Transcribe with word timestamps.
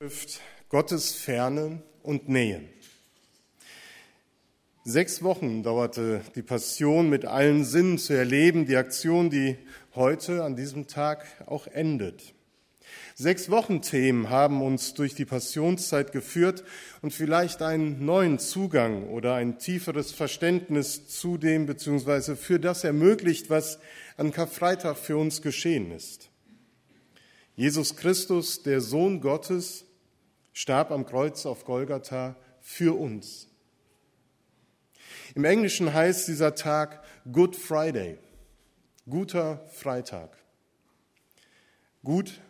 Schrift 0.00 0.40
Gottes 0.68 1.12
Ferne 1.12 1.82
und 2.04 2.28
Nähe. 2.28 2.62
Sechs 4.84 5.24
Wochen 5.24 5.64
dauerte 5.64 6.20
die 6.36 6.42
Passion 6.42 7.10
mit 7.10 7.24
allen 7.24 7.64
Sinnen 7.64 7.98
zu 7.98 8.12
erleben, 8.12 8.64
die 8.64 8.76
Aktion, 8.76 9.28
die 9.28 9.58
heute 9.96 10.44
an 10.44 10.54
diesem 10.54 10.86
Tag 10.86 11.26
auch 11.46 11.66
endet. 11.66 12.32
Sechs 13.16 13.50
Wochenthemen 13.50 14.30
haben 14.30 14.62
uns 14.62 14.94
durch 14.94 15.16
die 15.16 15.24
Passionszeit 15.24 16.12
geführt 16.12 16.62
und 17.02 17.12
vielleicht 17.12 17.60
einen 17.60 18.04
neuen 18.04 18.38
Zugang 18.38 19.08
oder 19.08 19.34
ein 19.34 19.58
tieferes 19.58 20.12
Verständnis 20.12 21.08
zu 21.08 21.38
dem 21.38 21.66
bzw. 21.66 22.36
für 22.36 22.60
das 22.60 22.84
ermöglicht, 22.84 23.50
was 23.50 23.80
an 24.16 24.30
Karfreitag 24.30 24.96
für 24.96 25.16
uns 25.16 25.42
geschehen 25.42 25.90
ist. 25.90 26.30
Jesus 27.56 27.96
Christus, 27.96 28.62
der 28.62 28.80
Sohn 28.80 29.20
Gottes, 29.20 29.86
starb 30.58 30.90
am 30.90 31.06
Kreuz 31.06 31.46
auf 31.46 31.64
Golgatha 31.64 32.34
für 32.60 32.98
uns. 32.98 33.46
Im 35.36 35.44
Englischen 35.44 35.94
heißt 35.94 36.26
dieser 36.26 36.56
Tag 36.56 37.00
Good 37.30 37.54
Friday, 37.54 38.18
guter 39.08 39.64
Freitag. 39.72 40.36
Gut 42.02 42.40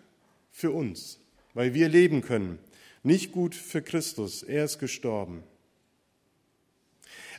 für 0.50 0.70
uns, 0.70 1.20
weil 1.52 1.74
wir 1.74 1.90
leben 1.90 2.22
können. 2.22 2.58
Nicht 3.02 3.30
gut 3.30 3.54
für 3.54 3.82
Christus, 3.82 4.42
er 4.42 4.64
ist 4.64 4.78
gestorben. 4.78 5.44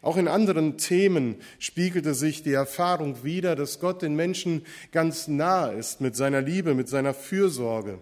Auch 0.04 0.18
in 0.18 0.28
anderen 0.28 0.78
Themen 0.78 1.42
spiegelte 1.58 2.14
sich 2.14 2.44
die 2.44 2.54
Erfahrung 2.54 3.24
wider, 3.24 3.56
dass 3.56 3.80
Gott 3.80 4.04
den 4.04 4.16
Menschen 4.16 4.64
ganz 4.92 5.28
nah 5.28 5.70
ist 5.70 6.00
mit 6.00 6.16
seiner 6.16 6.42
Liebe, 6.42 6.76
mit 6.76 6.88
seiner 6.88 7.16
Fürsorge 7.16 7.98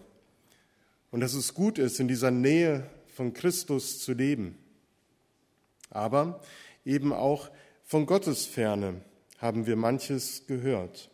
und 1.12 1.22
dass 1.22 1.34
es 1.34 1.54
gut 1.54 1.78
ist, 1.78 2.00
in 2.00 2.08
dieser 2.08 2.32
Nähe 2.32 2.90
von 3.08 3.34
Christus 3.34 4.00
zu 4.00 4.14
leben. 4.14 4.58
Aber 5.90 6.42
eben 6.86 7.14
auch 7.14 7.50
von 7.84 8.06
Gottes 8.06 8.46
Ferne 8.46 9.02
haben 9.38 9.66
wir 9.66 9.76
manches 9.76 10.48
gehört. 10.48 11.10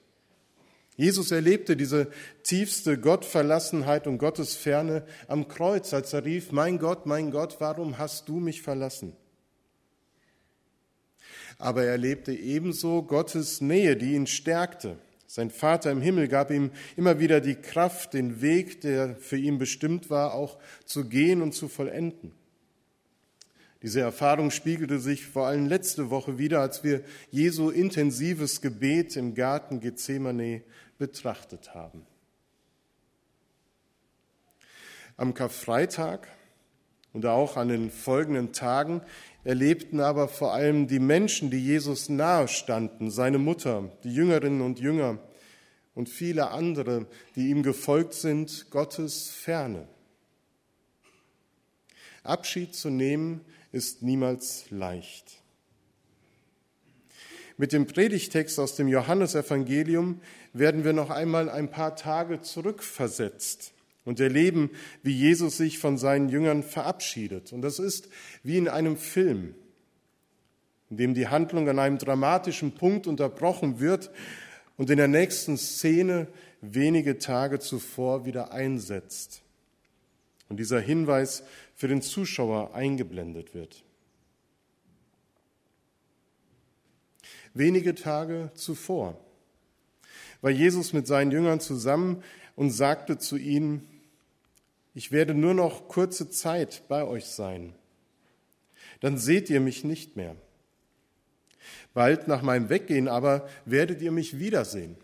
Jesus 0.95 1.31
erlebte 1.31 1.75
diese 1.75 2.11
tiefste 2.43 2.99
Gottverlassenheit 2.99 4.05
und 4.05 4.19
Gottesferne 4.19 5.05
am 5.27 5.47
Kreuz, 5.47 5.93
als 5.93 6.13
er 6.13 6.23
rief, 6.23 6.51
mein 6.51 6.77
Gott, 6.77 7.05
mein 7.05 7.31
Gott, 7.31 7.57
warum 7.59 7.97
hast 7.97 8.29
du 8.29 8.39
mich 8.39 8.61
verlassen? 8.61 9.15
Aber 11.57 11.83
er 11.83 11.91
erlebte 11.91 12.31
ebenso 12.33 13.03
Gottes 13.03 13.61
Nähe, 13.61 13.95
die 13.95 14.13
ihn 14.13 14.27
stärkte. 14.27 14.97
Sein 15.35 15.49
Vater 15.49 15.89
im 15.89 15.99
Himmel 15.99 16.27
gab 16.27 16.51
ihm 16.51 16.69
immer 16.95 17.17
wieder 17.17 17.41
die 17.41 17.55
Kraft, 17.55 18.13
den 18.13 18.43
Weg, 18.43 18.81
der 18.81 19.15
für 19.15 19.35
ihn 19.35 19.57
bestimmt 19.57 20.11
war, 20.11 20.35
auch 20.35 20.59
zu 20.85 21.09
gehen 21.09 21.41
und 21.41 21.53
zu 21.53 21.69
vollenden. 21.69 22.33
Diese 23.81 24.01
Erfahrung 24.01 24.51
spiegelte 24.51 24.99
sich 24.99 25.25
vor 25.25 25.47
allem 25.47 25.65
letzte 25.65 26.11
Woche 26.11 26.37
wieder, 26.37 26.61
als 26.61 26.83
wir 26.83 27.03
Jesu 27.31 27.71
intensives 27.71 28.61
Gebet 28.61 29.15
im 29.15 29.33
Garten 29.33 29.79
Gethsemane 29.79 30.61
betrachtet 30.99 31.73
haben. 31.73 32.05
Am 35.17 35.33
Karfreitag 35.33 36.27
und 37.13 37.27
auch 37.27 37.57
an 37.57 37.69
den 37.69 37.91
folgenden 37.91 38.51
Tagen 38.51 39.01
erlebten 39.43 39.99
aber 39.99 40.27
vor 40.27 40.53
allem 40.53 40.87
die 40.87 40.99
Menschen, 40.99 41.51
die 41.51 41.63
Jesus 41.63 42.09
nahe 42.09 42.47
standen, 42.47 43.11
seine 43.11 43.37
Mutter, 43.37 43.91
die 44.03 44.13
Jüngerinnen 44.13 44.61
und 44.61 44.79
Jünger 44.79 45.19
und 45.95 46.09
viele 46.09 46.49
andere, 46.49 47.05
die 47.35 47.49
ihm 47.49 47.61
gefolgt 47.61 48.13
sind, 48.15 48.71
Gottes 48.71 49.29
Ferne. 49.29 49.87
Abschied 52.23 52.73
zu 52.73 52.89
nehmen 52.89 53.41
ist 53.71 54.01
niemals 54.01 54.71
leicht. 54.71 55.41
Mit 57.57 57.73
dem 57.73 57.85
Predigtext 57.85 58.59
aus 58.59 58.75
dem 58.75 58.87
Johannesevangelium 58.87 60.21
werden 60.53 60.83
wir 60.83 60.93
noch 60.93 61.11
einmal 61.11 61.49
ein 61.49 61.69
paar 61.69 61.95
Tage 61.95 62.41
zurückversetzt 62.41 63.73
und 64.05 64.19
erleben, 64.19 64.71
wie 65.01 65.13
Jesus 65.13 65.57
sich 65.57 65.79
von 65.79 65.97
seinen 65.97 66.29
Jüngern 66.29 66.63
verabschiedet. 66.63 67.53
Und 67.53 67.61
das 67.61 67.79
ist 67.79 68.09
wie 68.43 68.57
in 68.57 68.67
einem 68.67 68.97
Film, 68.97 69.55
in 70.89 70.97
dem 70.97 71.13
die 71.13 71.27
Handlung 71.27 71.69
an 71.69 71.79
einem 71.79 71.97
dramatischen 71.97 72.73
Punkt 72.73 73.07
unterbrochen 73.07 73.79
wird 73.79 74.11
und 74.77 74.89
in 74.89 74.97
der 74.97 75.07
nächsten 75.07 75.57
Szene 75.57 76.27
wenige 76.61 77.17
Tage 77.17 77.59
zuvor 77.59 78.25
wieder 78.25 78.51
einsetzt. 78.51 79.41
Und 80.49 80.57
dieser 80.57 80.79
Hinweis 80.79 81.43
für 81.75 81.87
den 81.87 82.01
Zuschauer 82.01 82.75
eingeblendet 82.75 83.53
wird. 83.53 83.83
Wenige 87.53 87.95
Tage 87.95 88.51
zuvor 88.55 89.19
war 90.41 90.51
Jesus 90.51 90.91
mit 90.91 91.07
seinen 91.07 91.31
Jüngern 91.31 91.59
zusammen 91.59 92.23
und 92.55 92.71
sagte 92.71 93.17
zu 93.17 93.37
ihnen, 93.37 93.87
ich 94.93 95.11
werde 95.11 95.33
nur 95.33 95.53
noch 95.53 95.87
kurze 95.87 96.29
Zeit 96.29 96.83
bei 96.87 97.03
euch 97.03 97.25
sein. 97.25 97.73
Dann 98.99 99.17
seht 99.17 99.49
ihr 99.49 99.59
mich 99.59 99.83
nicht 99.83 100.15
mehr. 100.15 100.35
Bald 101.93 102.27
nach 102.27 102.41
meinem 102.41 102.69
Weggehen 102.69 103.07
aber 103.07 103.47
werdet 103.65 104.01
ihr 104.01 104.11
mich 104.11 104.39
wiedersehen. 104.39 104.97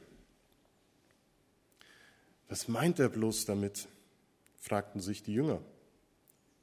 Was 2.47 2.67
meint 2.67 3.00
er 3.00 3.09
bloß 3.09 3.45
damit? 3.45 3.88
fragten 4.57 5.00
sich 5.00 5.23
die 5.23 5.33
Jünger. 5.33 5.61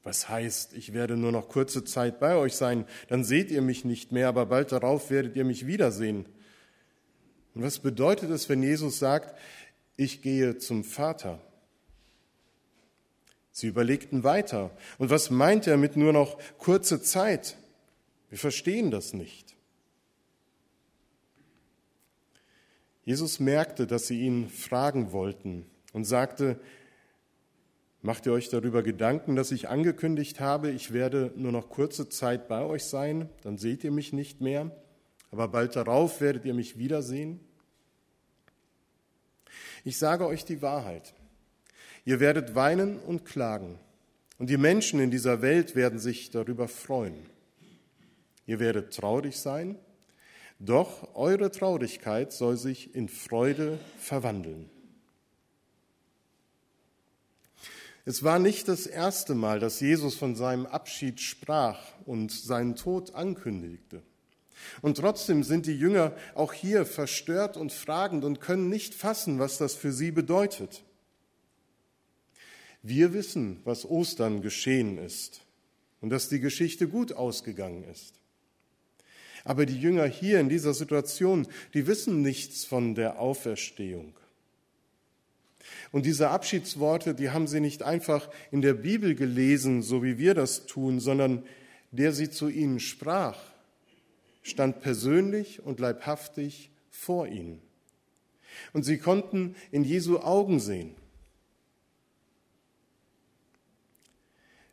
Was 0.03 0.29
heißt, 0.29 0.73
ich 0.73 0.93
werde 0.93 1.17
nur 1.17 1.31
noch 1.31 1.49
kurze 1.49 1.83
Zeit 1.83 2.19
bei 2.19 2.35
euch 2.35 2.55
sein, 2.55 2.85
dann 3.09 3.23
seht 3.23 3.51
ihr 3.51 3.61
mich 3.61 3.83
nicht 3.83 4.11
mehr, 4.11 4.29
aber 4.29 4.45
bald 4.45 4.71
darauf 4.71 5.09
werdet 5.09 5.35
ihr 5.35 5.43
mich 5.43 5.67
wiedersehen. 5.67 6.25
Und 7.53 7.63
was 7.63 7.79
bedeutet 7.79 8.29
es, 8.29 8.47
wenn 8.47 8.63
Jesus 8.63 8.99
sagt, 8.99 9.37
ich 9.97 10.21
gehe 10.21 10.57
zum 10.59 10.83
Vater? 10.83 11.41
Sie 13.57 13.65
überlegten 13.65 14.23
weiter. 14.23 14.69
Und 14.99 15.09
was 15.09 15.31
meint 15.31 15.65
er 15.65 15.77
mit 15.77 15.97
nur 15.97 16.13
noch 16.13 16.37
kurze 16.59 17.01
Zeit? 17.01 17.57
Wir 18.29 18.37
verstehen 18.37 18.91
das 18.91 19.13
nicht. 19.13 19.55
Jesus 23.03 23.39
merkte, 23.39 23.87
dass 23.87 24.05
sie 24.05 24.21
ihn 24.21 24.47
fragen 24.47 25.11
wollten 25.11 25.65
und 25.91 26.03
sagte, 26.03 26.59
Macht 28.03 28.27
ihr 28.27 28.33
euch 28.33 28.49
darüber 28.49 28.83
Gedanken, 28.83 29.35
dass 29.35 29.51
ich 29.51 29.69
angekündigt 29.69 30.39
habe, 30.39 30.69
ich 30.69 30.93
werde 30.93 31.33
nur 31.35 31.51
noch 31.51 31.67
kurze 31.69 32.09
Zeit 32.09 32.47
bei 32.47 32.61
euch 32.61 32.83
sein, 32.83 33.27
dann 33.41 33.57
seht 33.57 33.83
ihr 33.83 33.91
mich 33.91 34.13
nicht 34.13 34.39
mehr, 34.39 34.69
aber 35.31 35.47
bald 35.47 35.75
darauf 35.75 36.21
werdet 36.21 36.45
ihr 36.45 36.53
mich 36.53 36.77
wiedersehen? 36.77 37.39
Ich 39.83 39.97
sage 39.97 40.27
euch 40.27 40.45
die 40.45 40.61
Wahrheit. 40.61 41.15
Ihr 42.07 42.21
werdet 42.21 42.55
weinen 42.55 42.99
und 42.99 43.25
klagen, 43.25 43.77
und 44.37 44.49
die 44.49 44.55
Menschen 44.55 45.01
in 45.01 45.11
dieser 45.11 45.41
Welt 45.41 45.75
werden 45.75 45.99
sich 45.99 46.29
darüber 46.29 46.69
freuen. 46.69 47.17
Ihr 48.45 48.61
werdet 48.61 48.93
traurig 48.93 49.35
sein, 49.37 49.77
doch 50.57 51.13
eure 51.15 51.51
Traurigkeit 51.51 52.31
soll 52.31 52.55
sich 52.55 52.95
in 52.95 53.09
Freude 53.09 53.77
verwandeln. 53.99 54.69
Es 58.05 58.23
war 58.23 58.39
nicht 58.39 58.69
das 58.69 58.87
erste 58.87 59.35
Mal, 59.35 59.59
dass 59.59 59.81
Jesus 59.81 60.15
von 60.15 60.37
seinem 60.37 60.65
Abschied 60.65 61.19
sprach 61.19 61.81
und 62.05 62.31
seinen 62.31 62.77
Tod 62.77 63.15
ankündigte. 63.15 64.01
Und 64.81 64.95
trotzdem 64.95 65.43
sind 65.43 65.65
die 65.65 65.77
Jünger 65.77 66.15
auch 66.35 66.53
hier 66.53 66.85
verstört 66.85 67.57
und 67.57 67.73
fragend 67.73 68.23
und 68.23 68.39
können 68.39 68.69
nicht 68.69 68.95
fassen, 68.95 69.39
was 69.39 69.57
das 69.57 69.75
für 69.75 69.91
sie 69.91 70.11
bedeutet. 70.11 70.85
Wir 72.89 73.11
wissen, 73.11 73.59
was 73.65 73.83
Ostern 73.83 74.41
geschehen 74.41 74.97
ist 74.97 75.41
und 75.99 76.09
dass 76.09 76.29
die 76.29 76.39
Geschichte 76.39 76.87
gut 76.87 77.11
ausgegangen 77.11 77.83
ist. 77.91 78.13
Aber 79.43 79.65
die 79.65 79.77
Jünger 79.77 80.05
hier 80.05 80.39
in 80.39 80.47
dieser 80.47 80.73
Situation, 80.73 81.47
die 81.73 81.85
wissen 81.85 82.21
nichts 82.21 82.63
von 82.63 82.95
der 82.95 83.19
Auferstehung. 83.19 84.13
Und 85.91 86.05
diese 86.05 86.29
Abschiedsworte, 86.29 87.13
die 87.13 87.29
haben 87.31 87.47
sie 87.47 87.59
nicht 87.59 87.83
einfach 87.83 88.29
in 88.51 88.61
der 88.61 88.73
Bibel 88.73 89.15
gelesen, 89.15 89.81
so 89.81 90.01
wie 90.01 90.17
wir 90.17 90.33
das 90.33 90.65
tun, 90.65 91.01
sondern 91.01 91.43
der 91.91 92.13
sie 92.13 92.29
zu 92.29 92.47
ihnen 92.47 92.79
sprach, 92.79 93.37
stand 94.43 94.79
persönlich 94.79 95.61
und 95.61 95.81
leibhaftig 95.81 96.69
vor 96.89 97.27
ihnen. 97.27 97.61
Und 98.71 98.83
sie 98.83 98.97
konnten 98.97 99.57
in 99.71 99.83
Jesu 99.83 100.19
Augen 100.19 100.61
sehen. 100.61 100.95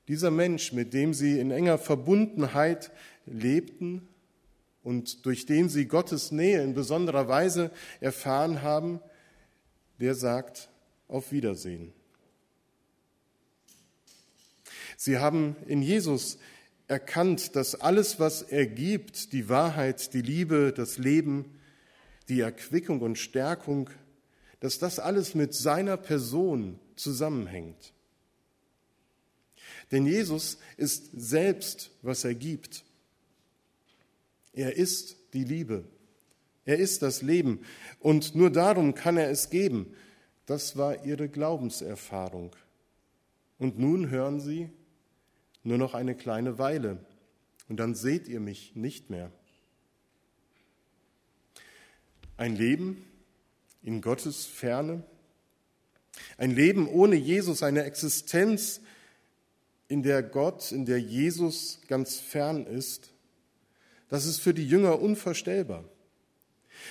Dieser 0.08 0.30
Mensch, 0.30 0.72
mit 0.72 0.92
dem 0.92 1.14
sie 1.14 1.38
in 1.38 1.50
enger 1.50 1.78
Verbundenheit 1.78 2.90
lebten 3.24 4.06
und 4.82 5.24
durch 5.24 5.46
den 5.46 5.68
sie 5.68 5.86
Gottes 5.86 6.30
Nähe 6.30 6.62
in 6.62 6.74
besonderer 6.74 7.26
Weise 7.26 7.70
erfahren 8.00 8.60
haben, 8.60 9.00
der 9.98 10.14
sagt 10.14 10.68
auf 11.08 11.32
Wiedersehen. 11.32 11.92
Sie 14.96 15.18
haben 15.18 15.56
in 15.66 15.80
Jesus 15.80 16.38
erkannt, 16.86 17.56
dass 17.56 17.74
alles, 17.74 18.20
was 18.20 18.42
er 18.42 18.66
gibt, 18.66 19.32
die 19.32 19.48
Wahrheit, 19.48 20.12
die 20.12 20.20
Liebe, 20.20 20.72
das 20.76 20.98
Leben, 20.98 21.58
die 22.28 22.40
Erquickung 22.40 23.00
und 23.00 23.18
Stärkung, 23.18 23.88
dass 24.60 24.78
das 24.78 24.98
alles 24.98 25.34
mit 25.34 25.54
seiner 25.54 25.96
Person 25.96 26.78
zusammenhängt. 26.94 27.93
Denn 29.90 30.06
Jesus 30.06 30.58
ist 30.76 31.10
selbst, 31.12 31.90
was 32.02 32.24
er 32.24 32.34
gibt. 32.34 32.84
Er 34.52 34.76
ist 34.76 35.16
die 35.32 35.44
Liebe. 35.44 35.84
Er 36.64 36.78
ist 36.78 37.02
das 37.02 37.22
Leben. 37.22 37.60
Und 37.98 38.34
nur 38.34 38.50
darum 38.50 38.94
kann 38.94 39.16
er 39.16 39.30
es 39.30 39.50
geben. 39.50 39.94
Das 40.46 40.76
war 40.76 41.04
ihre 41.04 41.28
Glaubenserfahrung. 41.28 42.54
Und 43.58 43.78
nun 43.78 44.10
hören 44.10 44.40
sie 44.40 44.70
nur 45.62 45.78
noch 45.78 45.94
eine 45.94 46.14
kleine 46.14 46.58
Weile. 46.58 46.98
Und 47.68 47.78
dann 47.78 47.94
seht 47.94 48.28
ihr 48.28 48.40
mich 48.40 48.76
nicht 48.76 49.10
mehr. 49.10 49.32
Ein 52.36 52.56
Leben 52.56 53.04
in 53.82 54.00
Gottes 54.00 54.44
Ferne, 54.44 55.02
ein 56.36 56.50
Leben 56.50 56.88
ohne 56.88 57.16
Jesus, 57.16 57.62
eine 57.62 57.84
Existenz, 57.84 58.80
in 59.88 60.02
der 60.02 60.22
Gott, 60.22 60.72
in 60.72 60.86
der 60.86 61.00
Jesus 61.00 61.80
ganz 61.88 62.18
fern 62.18 62.66
ist, 62.66 63.12
das 64.08 64.26
ist 64.26 64.38
für 64.38 64.54
die 64.54 64.66
Jünger 64.66 65.00
unvorstellbar. 65.00 65.84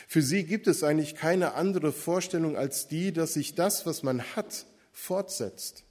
Für 0.07 0.21
sie 0.21 0.43
gibt 0.43 0.67
es 0.67 0.83
eigentlich 0.83 1.15
keine 1.15 1.53
andere 1.53 1.91
Vorstellung 1.91 2.57
als 2.57 2.87
die, 2.87 3.11
dass 3.11 3.33
sich 3.33 3.55
das, 3.55 3.85
was 3.85 4.03
man 4.03 4.21
hat, 4.35 4.65
fortsetzt, 4.91 5.83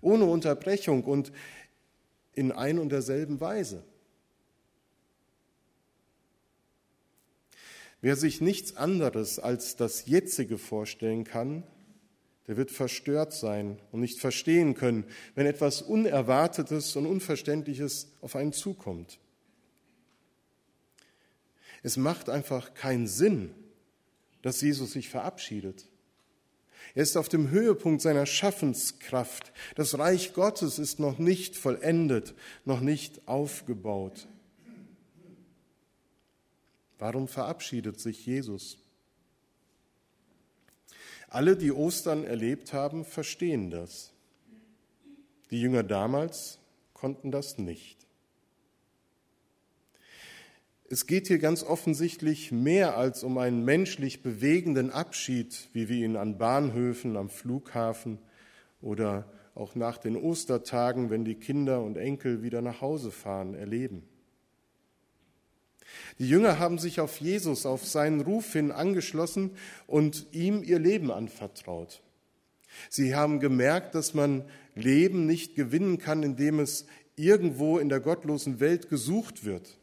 ohne 0.00 0.24
Unterbrechung 0.24 1.04
und 1.04 1.32
in 2.34 2.52
ein 2.52 2.78
und 2.78 2.90
derselben 2.90 3.40
Weise. 3.40 3.82
Wer 8.00 8.16
sich 8.16 8.40
nichts 8.40 8.76
anderes 8.76 9.38
als 9.38 9.76
das 9.76 10.06
Jetzige 10.06 10.56
vorstellen 10.56 11.24
kann, 11.24 11.64
der 12.50 12.56
wird 12.56 12.72
verstört 12.72 13.32
sein 13.32 13.78
und 13.92 14.00
nicht 14.00 14.18
verstehen 14.18 14.74
können, 14.74 15.04
wenn 15.36 15.46
etwas 15.46 15.82
Unerwartetes 15.82 16.96
und 16.96 17.06
Unverständliches 17.06 18.08
auf 18.22 18.34
einen 18.34 18.52
zukommt. 18.52 19.20
Es 21.84 21.96
macht 21.96 22.28
einfach 22.28 22.74
keinen 22.74 23.06
Sinn, 23.06 23.54
dass 24.42 24.62
Jesus 24.62 24.90
sich 24.90 25.10
verabschiedet. 25.10 25.86
Er 26.96 27.04
ist 27.04 27.16
auf 27.16 27.28
dem 27.28 27.50
Höhepunkt 27.50 28.02
seiner 28.02 28.26
Schaffenskraft. 28.26 29.52
Das 29.76 29.96
Reich 29.96 30.34
Gottes 30.34 30.80
ist 30.80 30.98
noch 30.98 31.20
nicht 31.20 31.54
vollendet, 31.56 32.34
noch 32.64 32.80
nicht 32.80 33.28
aufgebaut. 33.28 34.26
Warum 36.98 37.28
verabschiedet 37.28 38.00
sich 38.00 38.26
Jesus? 38.26 38.76
Alle, 41.30 41.56
die 41.56 41.70
Ostern 41.70 42.24
erlebt 42.24 42.72
haben, 42.72 43.04
verstehen 43.04 43.70
das. 43.70 44.12
Die 45.52 45.60
Jünger 45.60 45.84
damals 45.84 46.58
konnten 46.92 47.30
das 47.30 47.56
nicht. 47.56 47.96
Es 50.88 51.06
geht 51.06 51.28
hier 51.28 51.38
ganz 51.38 51.62
offensichtlich 51.62 52.50
mehr 52.50 52.96
als 52.96 53.22
um 53.22 53.38
einen 53.38 53.64
menschlich 53.64 54.24
bewegenden 54.24 54.90
Abschied, 54.90 55.68
wie 55.72 55.88
wir 55.88 56.04
ihn 56.04 56.16
an 56.16 56.36
Bahnhöfen, 56.36 57.16
am 57.16 57.30
Flughafen 57.30 58.18
oder 58.82 59.24
auch 59.54 59.76
nach 59.76 59.98
den 59.98 60.16
Ostertagen, 60.16 61.10
wenn 61.10 61.24
die 61.24 61.36
Kinder 61.36 61.80
und 61.80 61.96
Enkel 61.96 62.42
wieder 62.42 62.60
nach 62.60 62.80
Hause 62.80 63.12
fahren, 63.12 63.54
erleben. 63.54 64.02
Die 66.18 66.28
Jünger 66.28 66.58
haben 66.58 66.78
sich 66.78 67.00
auf 67.00 67.18
Jesus, 67.18 67.66
auf 67.66 67.86
seinen 67.86 68.20
Ruf 68.20 68.52
hin 68.52 68.70
angeschlossen 68.70 69.52
und 69.86 70.26
ihm 70.32 70.62
ihr 70.62 70.78
Leben 70.78 71.10
anvertraut. 71.10 72.02
Sie 72.88 73.14
haben 73.14 73.40
gemerkt, 73.40 73.94
dass 73.94 74.14
man 74.14 74.44
Leben 74.74 75.26
nicht 75.26 75.54
gewinnen 75.54 75.98
kann, 75.98 76.22
indem 76.22 76.60
es 76.60 76.86
irgendwo 77.16 77.78
in 77.78 77.88
der 77.88 78.00
gottlosen 78.00 78.60
Welt 78.60 78.88
gesucht 78.88 79.44
wird 79.44 79.76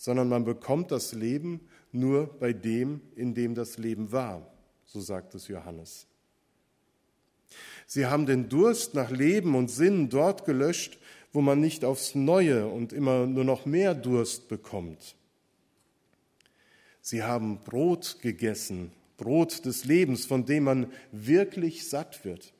sondern 0.00 0.30
man 0.30 0.46
bekommt 0.46 0.92
das 0.92 1.12
Leben 1.12 1.60
nur 1.92 2.26
bei 2.38 2.54
dem, 2.54 3.02
in 3.16 3.34
dem 3.34 3.54
das 3.54 3.76
Leben 3.76 4.10
war, 4.12 4.50
so 4.86 4.98
sagt 4.98 5.34
es 5.34 5.46
Johannes. 5.46 6.06
Sie 7.86 8.06
haben 8.06 8.24
den 8.24 8.48
Durst 8.48 8.94
nach 8.94 9.10
Leben 9.10 9.54
und 9.54 9.70
Sinn 9.70 10.08
dort 10.08 10.46
gelöscht, 10.46 10.98
wo 11.32 11.40
man 11.40 11.60
nicht 11.60 11.84
aufs 11.84 12.14
Neue 12.14 12.66
und 12.66 12.92
immer 12.92 13.26
nur 13.26 13.44
noch 13.44 13.66
mehr 13.66 13.94
Durst 13.94 14.48
bekommt. 14.48 15.16
Sie 17.00 17.22
haben 17.22 17.62
Brot 17.64 18.18
gegessen, 18.20 18.92
Brot 19.16 19.64
des 19.64 19.84
Lebens, 19.84 20.26
von 20.26 20.44
dem 20.44 20.64
man 20.64 20.92
wirklich 21.12 21.88
satt 21.88 22.24
wird. 22.24 22.52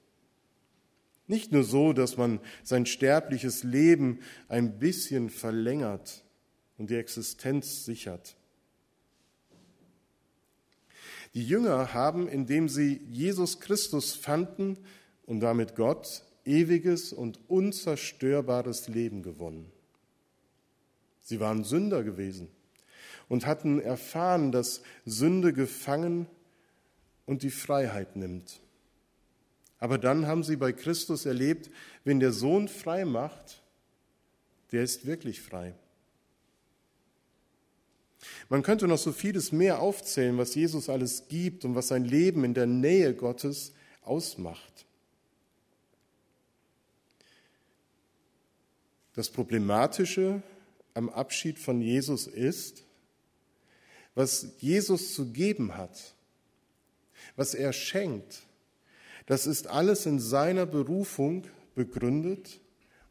Nicht 1.27 1.53
nur 1.53 1.65
so, 1.65 1.93
dass 1.93 2.17
man 2.17 2.41
sein 2.63 2.87
sterbliches 2.87 3.63
Leben 3.63 4.21
ein 4.49 4.79
bisschen 4.79 5.31
verlängert, 5.31 6.25
und 6.81 6.89
die 6.89 6.97
Existenz 6.97 7.85
sichert. 7.85 8.37
Die 11.35 11.47
Jünger 11.47 11.93
haben, 11.93 12.27
indem 12.27 12.71
sie 12.71 13.03
Jesus 13.11 13.61
Christus 13.61 14.15
fanden 14.15 14.79
und 15.27 15.41
damit 15.41 15.77
Gott, 15.77 16.25
ewiges 16.51 17.13
und 17.13 17.39
unzerstörbares 17.49 18.89
Leben 18.89 19.23
gewonnen. 19.23 19.71
Sie 21.23 21.39
waren 21.39 21.63
Sünder 21.63 22.03
gewesen 22.03 22.49
und 23.29 23.47
hatten 23.47 23.81
erfahren, 23.81 24.51
dass 24.51 24.83
Sünde 25.07 25.53
gefangen 25.53 26.27
und 27.27 27.45
die 27.45 27.51
Freiheit 27.51 28.17
nimmt. 28.17 28.61
Aber 29.79 29.97
dann 29.97 30.27
haben 30.27 30.43
sie 30.43 30.57
bei 30.57 30.73
Christus 30.73 31.25
erlebt, 31.25 31.71
wenn 32.05 32.19
der 32.19 32.33
Sohn 32.33 32.69
frei 32.69 33.05
macht, 33.05 33.63
der 34.73 34.83
ist 34.83 35.07
wirklich 35.07 35.41
frei. 35.41 35.75
Man 38.49 38.63
könnte 38.63 38.89
noch 38.89 38.99
so 38.99 39.13
vieles 39.13 39.53
mehr 39.53 39.81
aufzählen, 39.81 40.37
was 40.37 40.55
Jesus 40.55 40.89
alles 40.89 41.29
gibt 41.29 41.65
und 41.65 41.75
was 41.77 41.89
sein 41.89 42.05
Leben 42.05 42.45
in 42.45 42.55
der 42.55 42.67
Nähe 42.67 43.15
Gottes 43.15 43.73
ausmacht. 44.03 44.87
Das 49.21 49.29
Problematische 49.29 50.43
am 50.95 51.11
Abschied 51.11 51.59
von 51.59 51.83
Jesus 51.83 52.27
ist, 52.27 52.85
was 54.15 54.55
Jesus 54.61 55.13
zu 55.13 55.31
geben 55.31 55.77
hat, 55.77 56.15
was 57.37 57.53
er 57.53 57.75
schenkt, 57.75 58.45
das 59.27 59.47
ist 59.47 59.67
alles 59.67 60.07
in 60.07 60.21
seiner 60.21 60.65
Berufung 60.65 61.47
begründet 61.75 62.61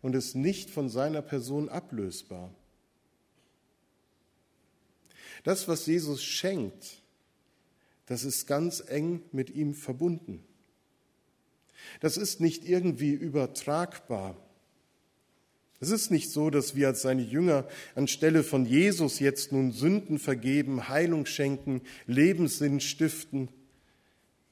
und 0.01 0.15
ist 0.15 0.33
nicht 0.33 0.71
von 0.71 0.89
seiner 0.89 1.21
Person 1.21 1.69
ablösbar. 1.69 2.51
Das, 5.43 5.67
was 5.67 5.85
Jesus 5.85 6.23
schenkt, 6.23 7.03
das 8.07 8.23
ist 8.23 8.47
ganz 8.47 8.83
eng 8.87 9.21
mit 9.31 9.51
ihm 9.51 9.75
verbunden. 9.75 10.43
Das 11.99 12.17
ist 12.17 12.41
nicht 12.41 12.67
irgendwie 12.67 13.11
übertragbar. 13.11 14.35
Es 15.79 15.91
ist 15.91 16.11
nicht 16.11 16.29
so, 16.29 16.49
dass 16.49 16.75
wir 16.75 16.87
als 16.87 17.01
seine 17.01 17.21
Jünger 17.21 17.67
anstelle 17.95 18.43
von 18.43 18.65
Jesus 18.65 19.19
jetzt 19.19 19.51
nun 19.51 19.71
Sünden 19.71 20.19
vergeben, 20.19 20.89
Heilung 20.89 21.25
schenken, 21.25 21.81
Lebenssinn 22.05 22.79
stiften. 22.81 23.49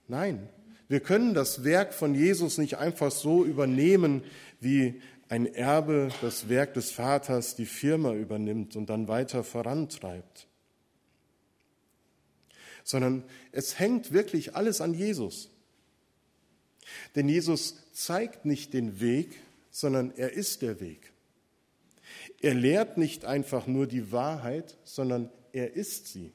Nein, 0.07 0.47
wir 0.87 1.01
können 1.01 1.33
das 1.33 1.63
Werk 1.63 1.93
von 1.93 2.15
Jesus 2.15 2.57
nicht 2.57 2.77
einfach 2.77 3.11
so 3.11 3.43
übernehmen, 3.43 4.23
wie 4.61 5.01
ein 5.27 5.45
Erbe 5.45 6.09
das 6.21 6.47
Werk 6.47 6.73
des 6.75 6.91
Vaters 6.91 7.55
die 7.55 7.65
Firma 7.65 8.13
übernimmt 8.13 8.77
und 8.77 8.89
dann 8.89 9.09
weiter 9.09 9.43
vorantreibt 9.43 10.47
sondern 12.87 13.25
es 13.51 13.79
hängt 13.79 14.13
wirklich 14.13 14.55
alles 14.55 14.79
an 14.79 14.93
Jesus. 14.93 15.49
Denn 17.15 17.27
Jesus 17.27 17.75
zeigt 17.91 18.45
nicht 18.45 18.73
den 18.73 19.01
Weg, 19.01 19.41
sondern 19.69 20.13
er 20.15 20.31
ist 20.31 20.61
der 20.61 20.79
Weg. 20.79 21.11
Er 22.41 22.53
lehrt 22.53 22.97
nicht 22.97 23.25
einfach 23.25 23.67
nur 23.67 23.87
die 23.87 24.11
Wahrheit, 24.11 24.77
sondern 24.83 25.31
er 25.53 25.73
ist 25.75 26.07
sie. 26.07 26.33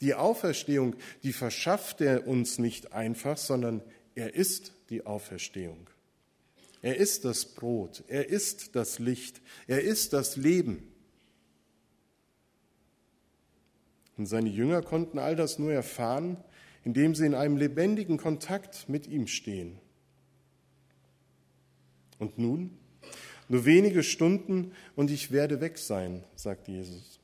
Die 0.00 0.14
Auferstehung, 0.14 0.96
die 1.22 1.32
verschafft 1.32 2.00
er 2.00 2.26
uns 2.26 2.58
nicht 2.58 2.92
einfach, 2.92 3.36
sondern 3.36 3.82
er 4.14 4.34
ist 4.34 4.72
die 4.90 5.06
Auferstehung. 5.06 5.88
Er 6.82 6.96
ist 6.96 7.24
das 7.24 7.46
Brot, 7.46 8.04
er 8.08 8.28
ist 8.28 8.76
das 8.76 8.98
Licht, 8.98 9.40
er 9.66 9.82
ist 9.82 10.12
das 10.12 10.36
Leben. 10.36 10.92
Und 14.16 14.26
seine 14.26 14.50
Jünger 14.50 14.82
konnten 14.82 15.18
all 15.18 15.34
das 15.34 15.58
nur 15.58 15.72
erfahren, 15.72 16.36
indem 16.84 17.14
sie 17.14 17.26
in 17.26 17.34
einem 17.34 17.56
lebendigen 17.56 18.18
Kontakt 18.18 18.88
mit 18.88 19.06
ihm 19.06 19.26
stehen. 19.26 19.78
Und 22.18 22.38
nun? 22.38 22.78
Nur 23.48 23.64
wenige 23.64 24.02
Stunden 24.02 24.72
und 24.96 25.10
ich 25.10 25.30
werde 25.30 25.60
weg 25.60 25.78
sein, 25.78 26.24
sagt 26.34 26.68
Jesus. 26.68 27.20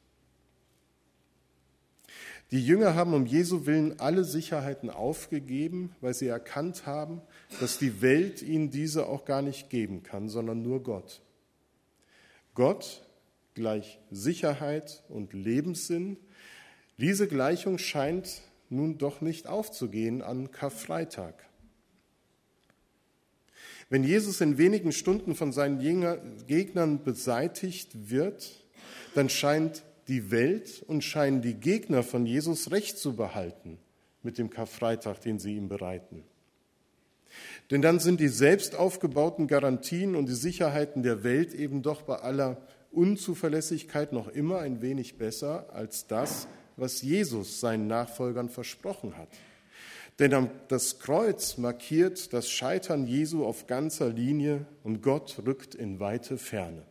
Die 2.51 2.65
Jünger 2.65 2.97
haben 2.97 3.15
um 3.15 3.27
Jesu 3.27 3.65
willen 3.65 4.01
alle 4.01 4.25
Sicherheiten 4.25 4.91
aufgegeben, 4.91 5.95
weil 6.01 6.15
sie 6.15 6.27
erkannt 6.27 6.85
haben, 6.85 7.21
dass 7.61 7.79
die 7.79 8.03
Welt 8.03 8.43
ihnen 8.43 8.71
diese 8.71 9.07
auch 9.07 9.25
gar 9.25 9.41
nicht 9.41 9.71
geben 9.71 10.03
kann, 10.03 10.29
sondern 10.29 10.63
nur 10.63 10.83
Gott. 10.83 11.21
Gott 12.55 13.03
gleich 13.55 14.01
Sicherheit 14.11 15.05
und 15.09 15.33
Lebenssinn. 15.33 16.17
Diese 16.99 17.29
Gleichung 17.29 17.79
scheint 17.79 18.43
nun 18.69 18.99
doch 18.99 19.21
nicht 19.21 19.47
aufzugehen 19.47 20.21
an 20.21 20.51
Karfreitag. 20.51 21.35
Wenn 23.91 24.05
Jesus 24.05 24.41
in 24.41 24.57
wenigen 24.57 24.93
Stunden 24.93 25.35
von 25.35 25.53
seinen 25.53 25.81
Gegnern 26.47 27.03
beseitigt 27.03 28.09
wird, 28.09 28.65
dann 29.15 29.29
scheint 29.29 29.83
die 30.07 30.31
Welt 30.31 30.85
und 30.87 31.03
scheinen 31.03 31.43
die 31.43 31.55
Gegner 31.55 32.05
von 32.05 32.25
Jesus 32.25 32.71
Recht 32.71 32.99
zu 32.99 33.17
behalten 33.17 33.79
mit 34.23 34.39
dem 34.39 34.49
Karfreitag, 34.49 35.21
den 35.21 35.41
sie 35.41 35.57
ihm 35.57 35.69
bereiten. 35.69 36.23
Denn 37.71 37.83
dann 37.83 37.99
sind 37.99 38.21
die 38.21 38.29
selbst 38.29 38.77
aufgebauten 38.77 39.49
Garantien 39.49 40.15
und 40.15 40.29
die 40.29 40.35
Sicherheiten 40.35 41.03
der 41.03 41.25
Welt 41.25 41.53
eben 41.53 41.83
doch 41.83 42.03
bei 42.03 42.17
aller 42.17 42.61
Unzuverlässigkeit 42.93 44.13
noch 44.13 44.29
immer 44.29 44.61
ein 44.61 44.83
wenig 44.83 45.19
besser 45.19 45.73
als 45.73 46.07
das, 46.07 46.47
was 46.77 47.03
Jesus 47.03 47.61
seinen 47.61 47.89
Nachfolgern 47.89 48.49
versprochen 48.49 49.17
hat. 49.17 49.29
Denn 50.21 50.51
das 50.69 50.99
Kreuz 50.99 51.57
markiert 51.57 52.35
das 52.35 52.51
Scheitern 52.51 53.07
Jesu 53.07 53.47
auf 53.47 53.67
ganzer 53.67 54.11
Linie 54.11 54.67
und 54.85 55.03
Gott 55.03 55.41
rückt 55.47 55.75
in 55.75 55.99
weite 55.99 56.37
Ferne. 56.37 56.85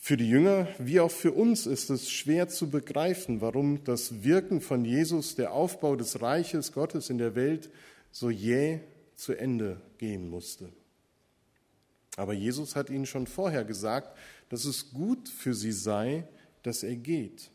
Für 0.00 0.16
die 0.16 0.28
Jünger 0.28 0.66
wie 0.78 0.98
auch 0.98 1.12
für 1.12 1.30
uns 1.30 1.66
ist 1.66 1.90
es 1.90 2.10
schwer 2.10 2.48
zu 2.48 2.70
begreifen, 2.70 3.40
warum 3.40 3.84
das 3.84 4.24
Wirken 4.24 4.60
von 4.60 4.84
Jesus, 4.84 5.36
der 5.36 5.52
Aufbau 5.52 5.94
des 5.94 6.20
Reiches 6.20 6.72
Gottes 6.72 7.08
in 7.08 7.18
der 7.18 7.36
Welt 7.36 7.70
so 8.10 8.30
jäh 8.30 8.80
zu 9.14 9.32
Ende 9.32 9.80
gehen 9.98 10.28
musste. 10.28 10.70
Aber 12.16 12.32
Jesus 12.32 12.74
hat 12.74 12.90
ihnen 12.90 13.06
schon 13.06 13.28
vorher 13.28 13.64
gesagt, 13.64 14.18
dass 14.48 14.64
es 14.64 14.90
gut 14.90 15.28
für 15.28 15.54
sie 15.54 15.72
sei, 15.72 16.26
dass 16.64 16.82
er 16.82 16.96
geht. 16.96 17.50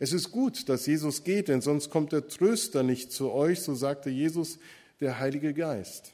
Es 0.00 0.12
ist 0.12 0.32
gut, 0.32 0.68
dass 0.68 0.86
Jesus 0.86 1.22
geht, 1.22 1.48
denn 1.48 1.60
sonst 1.60 1.90
kommt 1.90 2.12
der 2.12 2.26
Tröster 2.26 2.82
nicht 2.82 3.12
zu 3.12 3.30
euch, 3.30 3.60
so 3.60 3.74
sagte 3.74 4.10
Jesus, 4.10 4.58
der 5.00 5.20
Heilige 5.20 5.54
Geist. 5.54 6.12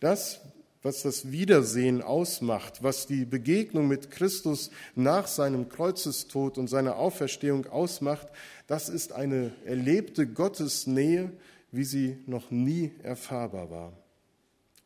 Das 0.00 0.40
was 0.84 1.00
das 1.00 1.32
Wiedersehen 1.32 2.02
ausmacht, 2.02 2.82
was 2.82 3.06
die 3.06 3.24
Begegnung 3.24 3.88
mit 3.88 4.10
Christus 4.10 4.70
nach 4.94 5.26
seinem 5.26 5.70
Kreuzestod 5.70 6.58
und 6.58 6.68
seiner 6.68 6.96
Auferstehung 6.96 7.66
ausmacht, 7.66 8.28
das 8.66 8.90
ist 8.90 9.12
eine 9.12 9.52
erlebte 9.64 10.26
Gottesnähe, 10.26 11.32
wie 11.72 11.84
sie 11.84 12.18
noch 12.26 12.50
nie 12.50 12.92
erfahrbar 13.02 13.70
war. 13.70 14.03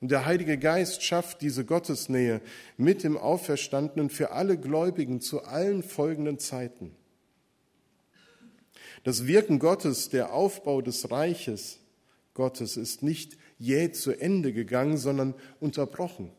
Und 0.00 0.11
der 0.11 0.26
Heilige 0.26 0.59
Geist 0.59 1.02
schafft 1.02 1.43
diese 1.43 1.64
Gottesnähe 1.64 2.40
mit 2.76 3.02
dem 3.02 3.17
Auferstandenen 3.17 4.11
für 4.11 4.31
alle 4.31 4.57
Gläubigen 4.57 5.21
zu 5.21 5.43
allen 5.43 5.83
folgenden 5.83 6.38
Zeiten. 6.38 6.95
Das 9.02 9.26
Wirken 9.26 9.59
Gottes, 9.59 10.09
der 10.09 10.33
Aufbau 10.33 10.83
des 10.83 11.11
Reiches 11.11 11.81
Gottes 12.35 12.76
ist 12.76 13.02
nicht 13.02 13.37
jäh 13.59 13.90
zu 13.90 14.12
Ende 14.12 14.52
gegangen, 14.52 14.97
sondern 14.97 15.35
unterbrochen, 15.59 16.31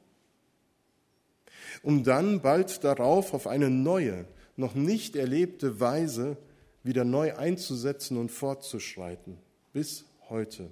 um 1.84 2.06
dann 2.06 2.42
bald 2.42 2.84
darauf 2.86 3.34
auf 3.34 3.48
eine 3.48 3.70
neue, 3.70 4.26
noch 4.56 4.76
nicht 4.76 5.18
erlebte 5.18 5.82
Weise 5.82 6.38
wieder 6.84 7.04
neu 7.04 7.36
einzusetzen 7.36 8.18
und 8.18 8.32
fortzuschreiten, 8.32 9.38
bis 9.74 10.06
heute. 10.30 10.70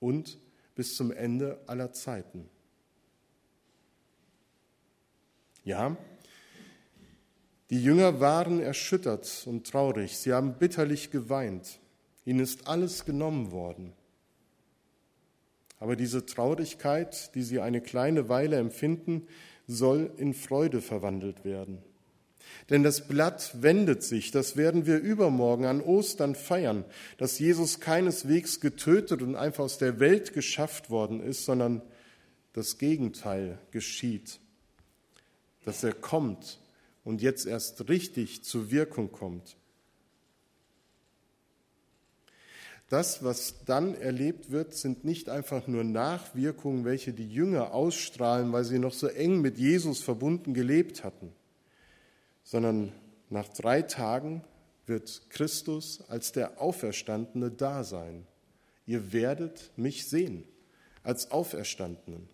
Und 0.00 0.38
bis 0.80 0.96
zum 0.96 1.12
Ende 1.12 1.60
aller 1.66 1.92
Zeiten. 1.92 2.48
Ja, 5.62 5.94
die 7.68 7.84
Jünger 7.84 8.18
waren 8.18 8.60
erschüttert 8.60 9.42
und 9.44 9.66
traurig, 9.66 10.16
sie 10.16 10.32
haben 10.32 10.54
bitterlich 10.54 11.10
geweint, 11.10 11.80
ihnen 12.24 12.40
ist 12.40 12.66
alles 12.66 13.04
genommen 13.04 13.52
worden. 13.52 13.92
Aber 15.80 15.96
diese 15.96 16.24
Traurigkeit, 16.24 17.34
die 17.34 17.42
sie 17.42 17.60
eine 17.60 17.82
kleine 17.82 18.30
Weile 18.30 18.56
empfinden, 18.56 19.26
soll 19.66 20.10
in 20.16 20.32
Freude 20.32 20.80
verwandelt 20.80 21.44
werden. 21.44 21.82
Denn 22.68 22.82
das 22.82 23.08
Blatt 23.08 23.62
wendet 23.62 24.02
sich, 24.02 24.30
das 24.30 24.56
werden 24.56 24.86
wir 24.86 24.98
übermorgen 24.98 25.64
an 25.64 25.80
Ostern 25.80 26.34
feiern, 26.34 26.84
dass 27.18 27.38
Jesus 27.38 27.80
keineswegs 27.80 28.60
getötet 28.60 29.22
und 29.22 29.36
einfach 29.36 29.64
aus 29.64 29.78
der 29.78 29.98
Welt 30.00 30.32
geschafft 30.32 30.90
worden 30.90 31.20
ist, 31.20 31.44
sondern 31.44 31.82
das 32.52 32.78
Gegenteil 32.78 33.58
geschieht, 33.70 34.40
dass 35.64 35.84
er 35.84 35.92
kommt 35.92 36.58
und 37.04 37.22
jetzt 37.22 37.46
erst 37.46 37.88
richtig 37.88 38.44
zur 38.44 38.70
Wirkung 38.70 39.10
kommt. 39.10 39.56
Das, 42.90 43.22
was 43.22 43.64
dann 43.66 43.94
erlebt 43.94 44.50
wird, 44.50 44.74
sind 44.74 45.04
nicht 45.04 45.28
einfach 45.28 45.68
nur 45.68 45.84
Nachwirkungen, 45.84 46.84
welche 46.84 47.12
die 47.12 47.28
Jünger 47.28 47.72
ausstrahlen, 47.72 48.52
weil 48.52 48.64
sie 48.64 48.80
noch 48.80 48.92
so 48.92 49.06
eng 49.06 49.40
mit 49.40 49.58
Jesus 49.58 50.02
verbunden 50.02 50.54
gelebt 50.54 51.04
hatten, 51.04 51.32
sondern 52.50 52.90
nach 53.28 53.46
drei 53.46 53.82
Tagen 53.82 54.42
wird 54.84 55.30
Christus 55.30 56.02
als 56.08 56.32
der 56.32 56.60
Auferstandene 56.60 57.52
da 57.52 57.84
sein. 57.84 58.26
Ihr 58.86 59.12
werdet 59.12 59.70
mich 59.76 60.08
sehen 60.08 60.42
als 61.04 61.30
Auferstandenen. 61.30 62.28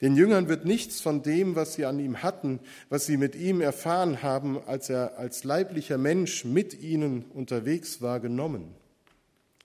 Den 0.00 0.14
Jüngern 0.14 0.46
wird 0.46 0.64
nichts 0.64 1.00
von 1.00 1.24
dem, 1.24 1.56
was 1.56 1.74
sie 1.74 1.86
an 1.86 1.98
ihm 1.98 2.22
hatten, 2.22 2.60
was 2.88 3.04
sie 3.04 3.16
mit 3.16 3.34
ihm 3.34 3.60
erfahren 3.60 4.22
haben, 4.22 4.62
als 4.64 4.90
er 4.90 5.18
als 5.18 5.42
leiblicher 5.42 5.98
Mensch 5.98 6.44
mit 6.44 6.80
ihnen 6.80 7.24
unterwegs 7.34 8.00
war, 8.00 8.20
genommen. 8.20 8.76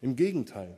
Im 0.02 0.16
Gegenteil, 0.16 0.76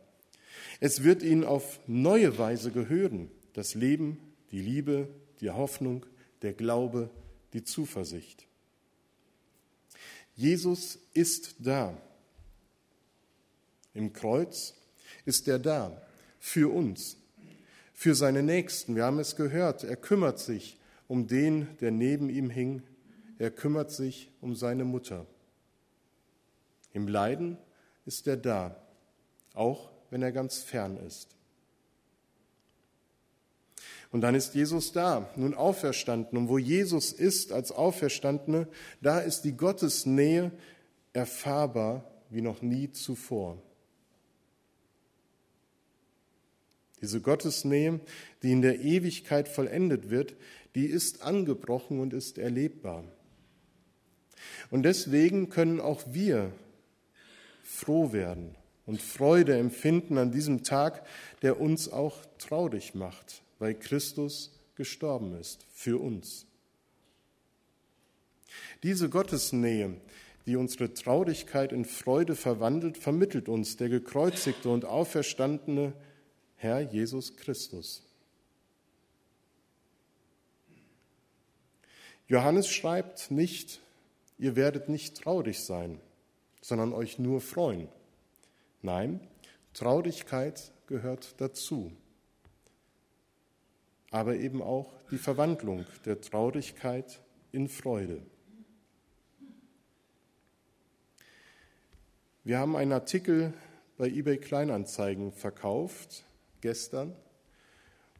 es 0.81 1.05
wird 1.05 1.23
ihnen 1.23 1.45
auf 1.45 1.79
neue 1.87 2.37
Weise 2.37 2.71
gehören, 2.71 3.31
das 3.53 3.75
Leben, 3.75 4.17
die 4.51 4.61
Liebe, 4.61 5.07
die 5.39 5.51
Hoffnung, 5.51 6.05
der 6.41 6.51
Glaube, 6.51 7.09
die 7.53 7.63
Zuversicht. 7.63 8.45
Jesus 10.35 10.99
ist 11.13 11.55
da. 11.59 11.97
Im 13.93 14.13
Kreuz 14.13 14.73
ist 15.25 15.47
er 15.47 15.59
da, 15.59 16.01
für 16.39 16.73
uns, 16.73 17.17
für 17.93 18.15
seine 18.15 18.43
Nächsten. 18.43 18.95
Wir 18.95 19.03
haben 19.03 19.19
es 19.19 19.35
gehört, 19.35 19.83
er 19.83 19.97
kümmert 19.97 20.39
sich 20.39 20.77
um 21.07 21.27
den, 21.27 21.67
der 21.81 21.91
neben 21.91 22.29
ihm 22.29 22.49
hing. 22.49 22.83
Er 23.37 23.51
kümmert 23.51 23.91
sich 23.91 24.31
um 24.41 24.55
seine 24.55 24.85
Mutter. 24.85 25.25
Im 26.93 27.07
Leiden 27.07 27.57
ist 28.05 28.27
er 28.27 28.37
da, 28.37 28.81
auch 29.53 29.91
wenn 30.09 30.21
er 30.21 30.31
ganz 30.31 30.59
fern 30.59 30.97
ist. 30.97 31.35
Und 34.11 34.21
dann 34.21 34.35
ist 34.35 34.55
Jesus 34.55 34.91
da, 34.91 35.29
nun 35.35 35.53
auferstanden. 35.53 36.37
Und 36.37 36.49
wo 36.49 36.57
Jesus 36.57 37.11
ist 37.11 37.51
als 37.51 37.71
Auferstandene, 37.71 38.67
da 39.01 39.19
ist 39.19 39.41
die 39.41 39.55
Gottesnähe 39.55 40.51
erfahrbar 41.13 42.09
wie 42.29 42.41
noch 42.41 42.61
nie 42.61 42.91
zuvor. 42.91 43.61
Diese 47.01 47.21
Gottesnähe, 47.21 47.99
die 48.43 48.51
in 48.51 48.61
der 48.61 48.81
Ewigkeit 48.81 49.47
vollendet 49.47 50.09
wird, 50.09 50.35
die 50.75 50.85
ist 50.85 51.23
angebrochen 51.23 51.99
und 51.99 52.13
ist 52.13 52.37
erlebbar. 52.37 53.03
Und 54.69 54.83
deswegen 54.83 55.49
können 55.49 55.79
auch 55.79 56.03
wir 56.11 56.51
froh 57.63 58.11
werden 58.11 58.55
und 58.85 59.01
Freude 59.01 59.57
empfinden 59.57 60.17
an 60.17 60.31
diesem 60.31 60.63
Tag, 60.63 61.05
der 61.41 61.59
uns 61.59 61.91
auch 61.91 62.17
traurig 62.37 62.95
macht, 62.95 63.43
weil 63.59 63.75
Christus 63.75 64.51
gestorben 64.75 65.35
ist 65.35 65.65
für 65.71 66.01
uns. 66.01 66.47
Diese 68.81 69.09
Gottesnähe, 69.09 69.99
die 70.45 70.55
unsere 70.55 70.93
Traurigkeit 70.93 71.71
in 71.71 71.85
Freude 71.85 72.35
verwandelt, 72.35 72.97
vermittelt 72.97 73.49
uns 73.49 73.77
der 73.77 73.89
gekreuzigte 73.89 74.69
und 74.69 74.85
auferstandene 74.85 75.93
Herr 76.55 76.79
Jesus 76.79 77.35
Christus. 77.35 78.03
Johannes 82.27 82.69
schreibt 82.69 83.31
nicht, 83.31 83.81
ihr 84.37 84.55
werdet 84.55 84.87
nicht 84.87 85.17
traurig 85.17 85.59
sein, 85.59 85.99
sondern 86.61 86.93
euch 86.93 87.19
nur 87.19 87.41
freuen. 87.41 87.89
Nein, 88.81 89.19
Traurigkeit 89.73 90.71
gehört 90.87 91.35
dazu. 91.41 91.91
Aber 94.11 94.35
eben 94.35 94.61
auch 94.61 94.93
die 95.11 95.17
Verwandlung 95.17 95.85
der 96.05 96.21
Traurigkeit 96.21 97.21
in 97.51 97.67
Freude. 97.67 98.21
Wir 102.43 102.57
haben 102.57 102.75
einen 102.75 102.93
Artikel 102.93 103.53
bei 103.97 104.07
eBay 104.07 104.37
Kleinanzeigen 104.37 105.31
verkauft 105.31 106.23
gestern. 106.61 107.15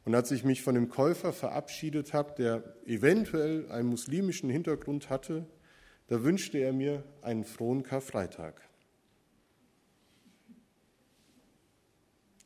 Und 0.06 0.14
als 0.14 0.32
ich 0.32 0.44
mich 0.44 0.62
von 0.62 0.76
dem 0.76 0.90
Käufer 0.90 1.34
verabschiedet 1.34 2.14
habe, 2.14 2.34
der 2.38 2.76
eventuell 2.86 3.72
einen 3.72 3.90
muslimischen 3.90 4.50
Hintergrund 4.50 5.10
hatte, 5.10 5.48
da 6.08 6.24
wünschte 6.24 6.58
er 6.58 6.74
mir 6.74 7.04
einen 7.22 7.46
frohen 7.46 7.84
Karfreitag. 7.84 8.62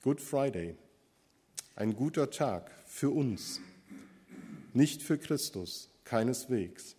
Good 0.04 0.20
Friday, 0.20 0.76
ein 1.76 1.96
guter 1.96 2.30
Tag 2.30 2.72
für 2.86 3.10
uns, 3.10 3.60
nicht 4.74 5.02
für 5.02 5.18
Christus, 5.18 5.90
keineswegs. 6.04 6.96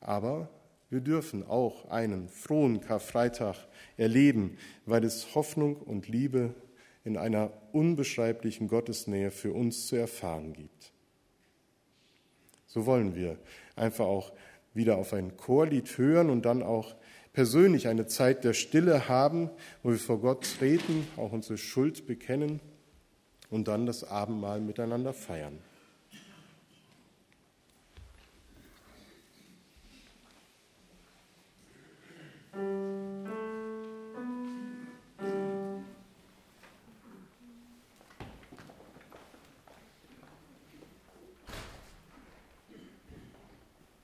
Aber 0.00 0.48
wir 0.90 1.00
dürfen 1.00 1.44
auch 1.44 1.90
einen 1.90 2.28
frohen 2.28 2.80
Karfreitag 2.80 3.56
erleben, 3.96 4.58
weil 4.86 5.04
es 5.04 5.34
Hoffnung 5.34 5.76
und 5.76 6.08
Liebe 6.08 6.54
in 7.04 7.16
einer 7.16 7.52
unbeschreiblichen 7.72 8.68
Gottesnähe 8.68 9.30
für 9.30 9.52
uns 9.52 9.86
zu 9.88 9.96
erfahren 9.96 10.52
gibt. 10.52 10.92
So 12.66 12.86
wollen 12.86 13.14
wir 13.14 13.38
einfach 13.74 14.06
auch 14.06 14.32
wieder 14.74 14.96
auf 14.96 15.12
ein 15.12 15.36
Chorlied 15.36 15.98
hören 15.98 16.30
und 16.30 16.44
dann 16.44 16.62
auch 16.62 16.94
persönlich 17.32 17.88
eine 17.88 18.06
Zeit 18.06 18.44
der 18.44 18.52
Stille 18.52 19.08
haben, 19.08 19.50
wo 19.82 19.90
wir 19.90 19.98
vor 19.98 20.20
Gott 20.20 20.46
treten, 20.58 21.06
auch 21.16 21.32
unsere 21.32 21.58
Schuld 21.58 22.06
bekennen 22.06 22.60
und 23.52 23.68
dann 23.68 23.86
das 23.86 24.02
Abendmahl 24.02 24.60
miteinander 24.60 25.12
feiern. 25.12 25.58